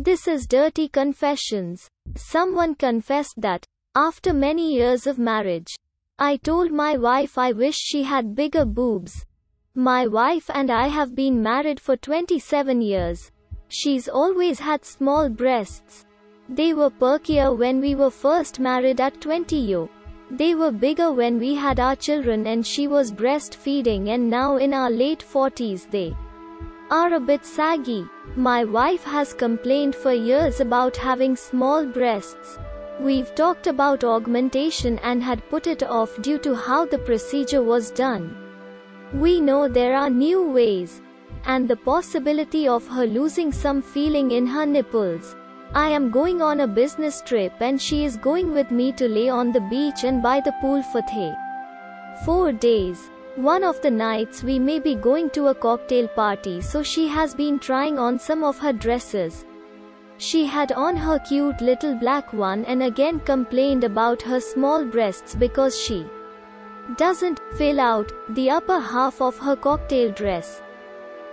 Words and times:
This 0.00 0.28
is 0.28 0.46
Dirty 0.46 0.86
Confessions. 0.86 1.90
Someone 2.14 2.76
confessed 2.76 3.34
that, 3.38 3.64
after 3.96 4.32
many 4.32 4.72
years 4.72 5.08
of 5.08 5.18
marriage, 5.18 5.74
I 6.20 6.36
told 6.36 6.70
my 6.70 6.96
wife 6.96 7.36
I 7.36 7.50
wish 7.50 7.74
she 7.74 8.04
had 8.04 8.36
bigger 8.36 8.64
boobs. 8.64 9.26
My 9.74 10.06
wife 10.06 10.48
and 10.54 10.70
I 10.70 10.86
have 10.86 11.16
been 11.16 11.42
married 11.42 11.80
for 11.80 11.96
27 11.96 12.80
years. 12.80 13.32
She's 13.70 14.08
always 14.08 14.60
had 14.60 14.84
small 14.84 15.28
breasts. 15.28 16.06
They 16.48 16.74
were 16.74 16.90
perkier 16.90 17.58
when 17.58 17.80
we 17.80 17.96
were 17.96 18.12
first 18.12 18.60
married 18.60 19.00
at 19.00 19.20
20 19.20 19.56
years. 19.56 19.88
They 20.30 20.54
were 20.54 20.70
bigger 20.70 21.10
when 21.10 21.40
we 21.40 21.56
had 21.56 21.80
our 21.80 21.96
children 21.96 22.46
and 22.46 22.64
she 22.64 22.86
was 22.86 23.10
breastfeeding 23.10 24.10
and 24.10 24.30
now 24.30 24.58
in 24.58 24.74
our 24.74 24.90
late 24.90 25.24
40s 25.28 25.90
they 25.90 26.14
are 26.90 27.14
a 27.14 27.20
bit 27.20 27.44
saggy. 27.44 28.06
My 28.36 28.64
wife 28.64 29.04
has 29.04 29.34
complained 29.34 29.94
for 29.94 30.12
years 30.12 30.60
about 30.60 30.96
having 30.96 31.36
small 31.36 31.84
breasts. 31.84 32.58
We've 33.00 33.34
talked 33.34 33.66
about 33.66 34.04
augmentation 34.04 34.98
and 35.00 35.22
had 35.22 35.48
put 35.50 35.66
it 35.66 35.82
off 35.82 36.20
due 36.20 36.38
to 36.38 36.54
how 36.54 36.86
the 36.86 36.98
procedure 36.98 37.62
was 37.62 37.90
done. 37.90 38.36
We 39.12 39.40
know 39.40 39.68
there 39.68 39.96
are 39.96 40.10
new 40.10 40.42
ways 40.42 41.00
and 41.44 41.68
the 41.68 41.76
possibility 41.76 42.66
of 42.66 42.86
her 42.88 43.06
losing 43.06 43.52
some 43.52 43.82
feeling 43.82 44.30
in 44.30 44.46
her 44.46 44.66
nipples. 44.66 45.36
I 45.74 45.90
am 45.90 46.10
going 46.10 46.40
on 46.42 46.60
a 46.60 46.66
business 46.66 47.22
trip 47.22 47.52
and 47.60 47.80
she 47.80 48.04
is 48.04 48.16
going 48.16 48.52
with 48.52 48.70
me 48.70 48.92
to 48.92 49.08
lay 49.08 49.28
on 49.28 49.52
the 49.52 49.60
beach 49.60 50.04
and 50.04 50.22
by 50.22 50.40
the 50.40 50.52
pool 50.60 50.82
for 50.82 51.02
three. 51.02 51.34
Four 52.24 52.52
days. 52.52 53.10
One 53.38 53.62
of 53.62 53.80
the 53.82 53.90
nights 53.92 54.42
we 54.42 54.58
may 54.58 54.80
be 54.80 54.96
going 54.96 55.30
to 55.30 55.46
a 55.46 55.54
cocktail 55.54 56.08
party 56.08 56.60
so 56.60 56.82
she 56.82 57.06
has 57.06 57.36
been 57.36 57.60
trying 57.60 57.96
on 57.96 58.18
some 58.18 58.42
of 58.42 58.58
her 58.58 58.72
dresses. 58.72 59.46
She 60.16 60.44
had 60.44 60.72
on 60.72 60.96
her 60.96 61.20
cute 61.20 61.60
little 61.60 61.94
black 61.94 62.32
one 62.32 62.64
and 62.64 62.82
again 62.82 63.20
complained 63.20 63.84
about 63.84 64.22
her 64.22 64.40
small 64.40 64.84
breasts 64.84 65.36
because 65.36 65.78
she 65.80 66.04
doesn't 66.96 67.38
fill 67.56 67.78
out 67.78 68.10
the 68.30 68.50
upper 68.50 68.80
half 68.80 69.22
of 69.22 69.38
her 69.38 69.54
cocktail 69.54 70.10
dress. 70.10 70.60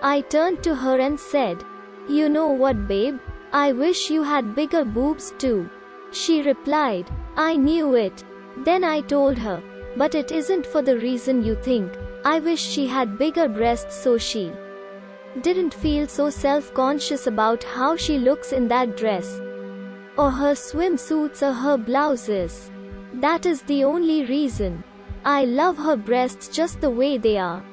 I 0.03 0.22
turned 0.22 0.61
to 0.61 0.76
her 0.76 1.00
and 1.00 1.20
said, 1.20 1.64
You 2.08 2.30
know 2.30 2.50
what, 2.50 2.88
babe? 2.88 3.17
I 3.52 3.72
wish 3.72 4.11
you 4.11 4.22
had 4.22 4.53
bigger 4.53 4.86
boobs 4.86 5.33
too. 5.39 5.67
She 6.11 6.44
replied, 6.44 7.09
I 7.36 7.56
knew 7.56 7.95
it. 7.95 8.23
Then 8.58 8.83
I 8.83 9.02
told 9.02 9.39
her, 9.39 9.59
but 9.98 10.16
it 10.16 10.32
isn't 10.32 10.66
for 10.66 10.82
the 10.82 10.98
reason 10.98 11.44
you 11.44 11.56
think. 11.56 11.92
I 12.24 12.40
wish 12.40 12.62
she 12.62 12.88
had 12.88 13.18
bigger 13.18 13.48
breasts 13.48 13.96
so 13.96 14.18
she 14.18 14.52
didn't 15.42 15.74
feel 15.74 16.08
so 16.08 16.30
self-conscious 16.30 17.28
about 17.28 17.64
how 17.64 17.96
she 17.96 18.18
looks 18.18 18.52
in 18.52 18.68
that 18.70 18.98
dress. 18.98 19.40
Or 20.18 20.32
her 20.32 20.54
swimsuits 20.54 21.42
or 21.42 21.54
her 21.54 21.78
blouses. 21.78 22.72
That 23.14 23.46
is 23.46 23.62
the 23.64 23.84
only 23.84 24.26
reason. 24.26 24.84
I 25.26 25.46
love 25.46 25.78
her 25.78 25.96
breasts 25.96 26.48
just 26.48 26.82
the 26.82 26.90
way 26.90 27.18
they 27.18 27.38
are. 27.38 27.64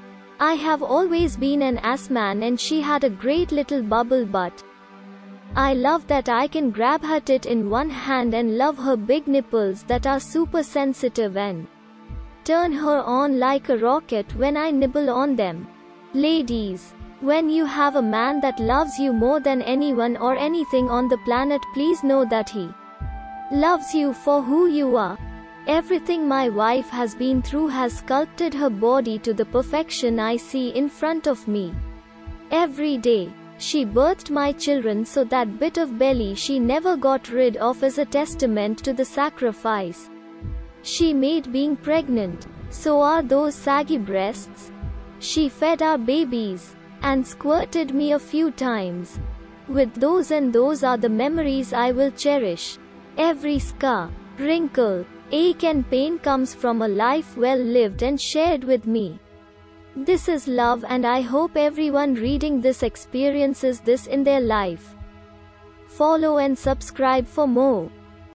I 0.40 0.54
have 0.54 0.82
always 0.82 1.36
been 1.36 1.62
an 1.62 1.78
ass 1.78 2.10
man 2.10 2.42
and 2.42 2.58
she 2.58 2.80
had 2.80 3.04
a 3.04 3.10
great 3.10 3.52
little 3.52 3.82
bubble 3.82 4.26
butt. 4.26 4.64
I 5.54 5.74
love 5.74 6.06
that 6.08 6.28
I 6.28 6.48
can 6.48 6.70
grab 6.70 7.04
her 7.04 7.20
tit 7.20 7.46
in 7.46 7.70
one 7.70 7.90
hand 7.90 8.34
and 8.34 8.56
love 8.56 8.78
her 8.78 8.96
big 8.96 9.28
nipples 9.28 9.84
that 9.84 10.06
are 10.06 10.18
super 10.18 10.62
sensitive 10.62 11.36
and 11.36 11.68
turn 12.44 12.72
her 12.72 13.00
on 13.02 13.38
like 13.38 13.68
a 13.68 13.78
rocket 13.78 14.34
when 14.36 14.56
I 14.56 14.70
nibble 14.70 15.10
on 15.10 15.36
them. 15.36 15.68
Ladies, 16.14 16.94
when 17.20 17.48
you 17.48 17.64
have 17.64 17.96
a 17.96 18.02
man 18.02 18.40
that 18.40 18.58
loves 18.58 18.98
you 18.98 19.12
more 19.12 19.40
than 19.40 19.62
anyone 19.62 20.16
or 20.16 20.36
anything 20.36 20.90
on 20.90 21.08
the 21.08 21.18
planet, 21.18 21.60
please 21.72 22.02
know 22.02 22.24
that 22.24 22.48
he 22.50 22.68
loves 23.52 23.94
you 23.94 24.12
for 24.12 24.42
who 24.42 24.66
you 24.66 24.96
are. 24.96 25.18
Everything 25.68 26.26
my 26.26 26.48
wife 26.48 26.88
has 26.88 27.14
been 27.14 27.40
through 27.40 27.68
has 27.68 27.98
sculpted 27.98 28.52
her 28.52 28.70
body 28.70 29.18
to 29.20 29.32
the 29.32 29.44
perfection 29.44 30.18
I 30.18 30.36
see 30.36 30.70
in 30.70 30.88
front 30.88 31.26
of 31.26 31.46
me. 31.46 31.72
Every 32.50 32.96
day. 32.96 33.32
She 33.58 33.84
birthed 33.86 34.28
my 34.28 34.50
children 34.50 35.04
so 35.04 35.22
that 35.24 35.60
bit 35.60 35.78
of 35.78 35.96
belly 35.96 36.34
she 36.34 36.58
never 36.58 36.96
got 36.96 37.28
rid 37.28 37.56
of 37.58 37.84
is 37.84 37.98
a 37.98 38.04
testament 38.04 38.78
to 38.78 38.92
the 38.92 39.04
sacrifice 39.04 40.10
she 40.82 41.12
made 41.12 41.52
being 41.52 41.76
pregnant. 41.76 42.46
So 42.70 43.00
are 43.00 43.22
those 43.22 43.54
saggy 43.54 43.98
breasts. 43.98 44.72
She 45.18 45.48
fed 45.48 45.82
our 45.82 45.98
babies 45.98 46.74
and 47.02 47.26
squirted 47.26 47.94
me 47.94 48.12
a 48.12 48.18
few 48.18 48.50
times. 48.50 49.20
With 49.68 49.94
those 49.94 50.30
and 50.30 50.52
those 50.52 50.82
are 50.82 50.96
the 50.96 51.08
memories 51.08 51.72
I 51.72 51.92
will 51.92 52.10
cherish. 52.10 52.78
Every 53.16 53.58
scar, 53.58 54.10
wrinkle, 54.38 55.04
ache 55.30 55.64
and 55.64 55.88
pain 55.88 56.18
comes 56.18 56.54
from 56.54 56.82
a 56.82 56.88
life 56.88 57.36
well 57.36 57.58
lived 57.58 58.02
and 58.02 58.20
shared 58.20 58.64
with 58.64 58.86
me. 58.86 59.18
This 59.94 60.28
is 60.28 60.48
love 60.48 60.84
and 60.88 61.06
I 61.06 61.20
hope 61.20 61.56
everyone 61.56 62.14
reading 62.14 62.60
this 62.60 62.82
experiences 62.82 63.80
this 63.80 64.06
in 64.06 64.24
their 64.24 64.40
life. 64.40 64.94
Follow 65.86 66.38
and 66.38 66.58
subscribe 66.58 67.26
for 67.26 67.46
more. 67.46 67.90